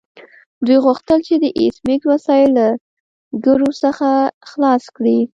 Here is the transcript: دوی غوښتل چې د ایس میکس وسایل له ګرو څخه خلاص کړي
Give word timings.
دوی 0.65 0.77
غوښتل 0.85 1.19
چې 1.27 1.35
د 1.43 1.45
ایس 1.59 1.75
میکس 1.87 2.05
وسایل 2.11 2.49
له 2.59 2.67
ګرو 3.45 3.69
څخه 3.83 4.07
خلاص 4.51 4.83
کړي 4.95 5.17